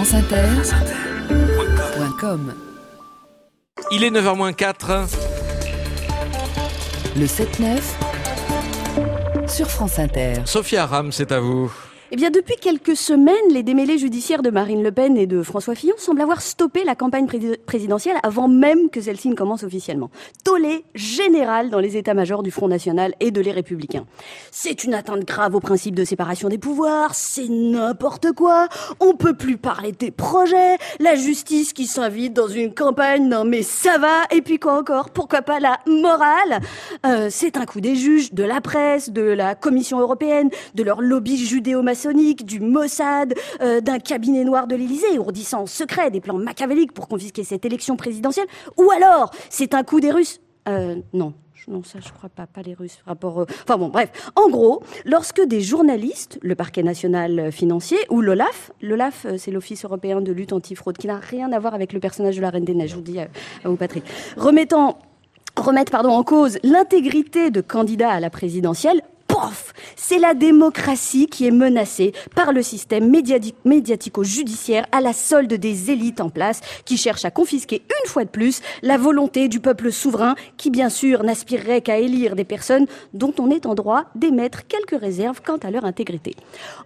[0.00, 2.54] franceinter.com
[3.92, 5.06] Il est 9h04.
[7.18, 7.80] Le 7-9
[9.46, 10.36] sur France Inter.
[10.46, 11.70] Sophia Ram, c'est à vous.
[12.12, 15.76] Eh bien, depuis quelques semaines, les démêlés judiciaires de Marine Le Pen et de François
[15.76, 17.28] Fillon semblent avoir stoppé la campagne
[17.64, 20.10] présidentielle avant même que celle-ci ne commence officiellement.
[20.42, 24.06] Tollé général dans les états-majors du Front National et de les Républicains.
[24.50, 28.66] C'est une atteinte grave au principe de séparation des pouvoirs, c'est n'importe quoi,
[28.98, 33.62] on peut plus parler des projets, la justice qui s'invite dans une campagne, non mais
[33.62, 36.58] ça va, et puis quoi encore, pourquoi pas la morale?
[37.06, 41.02] Euh, C'est un coup des juges, de la presse, de la Commission européenne, de leur
[41.02, 41.36] lobby
[42.08, 47.08] du Mossad, euh, d'un cabinet noir de l'Élysée, ourdissant en secret des plans machiavéliques pour
[47.08, 48.46] confisquer cette élection présidentielle
[48.76, 51.34] Ou alors, c'est un coup des Russes euh, Non.
[51.68, 52.98] Non, ça, je crois pas, pas les Russes.
[53.06, 54.10] Rapport, enfin bon, bref.
[54.34, 59.84] En gros, lorsque des journalistes, le Parquet national financier ou l'OLAF, l'OLAF, euh, c'est l'Office
[59.84, 62.64] européen de lutte anti-fraude, qui n'a rien à voir avec le personnage de la Reine
[62.64, 63.28] des Neiges, je vous dis à
[63.64, 64.04] vous, Patrick,
[64.36, 64.98] remettant
[65.56, 69.02] remettre pardon, en cause l'intégrité de candidats à la présidentielle,
[69.96, 73.10] c'est la démocratie qui est menacée par le système
[73.64, 78.30] médiatico-judiciaire à la solde des élites en place qui cherchent à confisquer une fois de
[78.30, 83.32] plus la volonté du peuple souverain qui bien sûr n'aspirerait qu'à élire des personnes dont
[83.38, 86.34] on est en droit d'émettre quelques réserves quant à leur intégrité.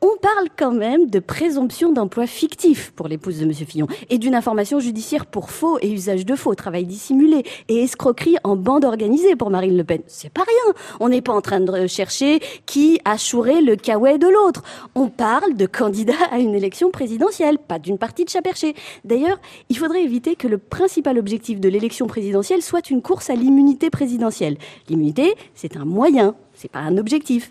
[0.00, 3.52] On parle quand même de présomption d'emploi fictif pour l'épouse de M.
[3.52, 8.36] Fillon et d'une information judiciaire pour faux et usage de faux, travail dissimulé et escroquerie
[8.44, 10.02] en bande organisée pour Marine Le Pen.
[10.06, 10.74] C'est pas rien.
[11.00, 14.62] On n'est pas en train de chercher qui a chouré le caouet de l'autre.
[14.94, 18.74] On parle de candidats à une élection présidentielle, pas d'une partie de chat perché.
[19.04, 23.34] D'ailleurs, il faudrait éviter que le principal objectif de l'élection présidentielle soit une course à
[23.34, 24.56] l'immunité présidentielle.
[24.88, 27.50] L'immunité, c'est un moyen, c'est pas un objectif.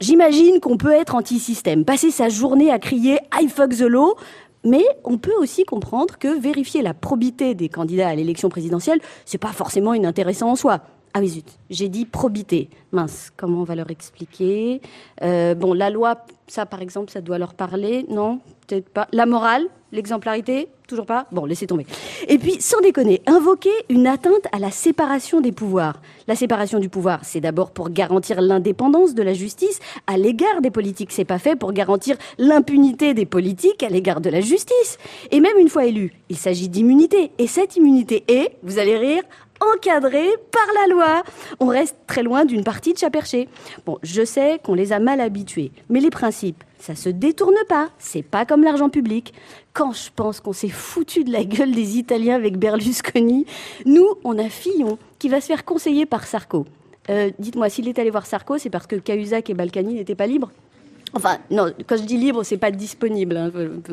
[0.00, 4.16] J'imagine qu'on peut être anti-système, passer sa journée à crier I fuck the law,
[4.64, 9.38] mais on peut aussi comprendre que vérifier la probité des candidats à l'élection présidentielle, c'est
[9.38, 10.80] pas forcément inintéressant en soi.
[11.12, 12.68] Ah oui, zut, j'ai dit probité.
[12.92, 14.80] Mince, comment on va leur expliquer?
[15.22, 19.08] Euh, Bon, la loi, ça par exemple, ça doit leur parler, non Peut-être pas.
[19.12, 21.84] La morale, l'exemplarité, toujours pas Bon, laissez tomber.
[22.28, 26.00] Et puis, sans déconner, invoquer une atteinte à la séparation des pouvoirs.
[26.28, 30.70] La séparation du pouvoir, c'est d'abord pour garantir l'indépendance de la justice à l'égard des
[30.70, 31.10] politiques.
[31.10, 34.98] C'est pas fait pour garantir l'impunité des politiques à l'égard de la justice.
[35.32, 37.32] Et même une fois élus, il s'agit d'immunité.
[37.38, 39.22] Et cette immunité est, vous allez rire,
[39.60, 41.22] encadré par la loi.
[41.58, 43.48] On reste très loin d'une partie de chat perché.
[43.86, 47.90] Bon, je sais qu'on les a mal habitués, mais les principes, ça se détourne pas.
[47.98, 49.34] C'est pas comme l'argent public.
[49.72, 53.46] Quand je pense qu'on s'est foutu de la gueule des Italiens avec Berlusconi,
[53.84, 56.66] nous, on a Fillon qui va se faire conseiller par Sarko.
[57.08, 60.26] Euh, dites-moi, s'il est allé voir Sarko, c'est parce que Cahuzac et Balkany n'étaient pas
[60.26, 60.50] libres?
[61.14, 63.36] Enfin, non, quand je dis libre, c'est pas disponible.
[63.36, 63.50] Hein,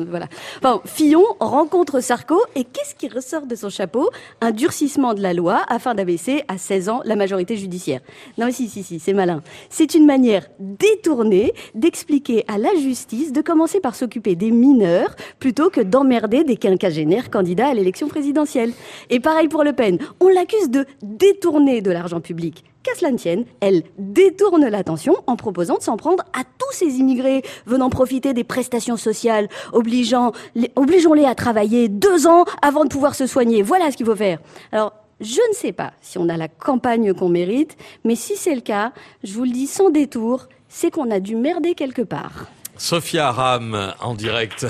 [0.08, 0.26] voilà.
[0.58, 4.08] Enfin, Fillon rencontre Sarko et qu'est-ce qui ressort de son chapeau?
[4.40, 8.00] Un durcissement de la loi afin d'abaisser à 16 ans la majorité judiciaire.
[8.36, 9.42] Non, mais si, si, si, c'est malin.
[9.68, 15.70] C'est une manière détournée d'expliquer à la justice de commencer par s'occuper des mineurs plutôt
[15.70, 18.72] que d'emmerder des quinquagénaires candidats à l'élection présidentielle.
[19.10, 19.98] Et pareil pour Le Pen.
[20.20, 25.36] On l'accuse de détourner de l'argent public qu'à cela ne tienne, elle détourne l'attention en
[25.36, 31.34] proposant de s'en prendre à tous ces immigrés venant profiter des prestations sociales, obligeons-les à
[31.34, 33.62] travailler deux ans avant de pouvoir se soigner.
[33.62, 34.38] Voilà ce qu'il faut faire.
[34.72, 38.54] Alors, je ne sais pas si on a la campagne qu'on mérite, mais si c'est
[38.54, 38.92] le cas,
[39.24, 42.46] je vous le dis sans détour, c'est qu'on a dû merder quelque part.
[42.76, 44.66] Sophia Ram en direct,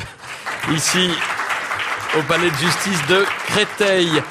[0.73, 1.11] ici
[2.19, 4.23] au palais de justice de Créteil.